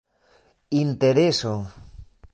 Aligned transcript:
intereso 0.81 1.55